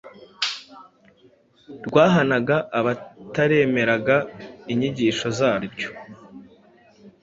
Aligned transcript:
rwahanaga 1.87 2.55
abataremeraga 2.79 4.17
inyigisho 4.71 5.27
zaryo, 5.37 5.89